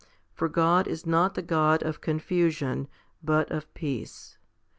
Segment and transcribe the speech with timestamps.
[0.33, 2.87] For God is not the God of confusion,
[3.21, 4.39] but of peace.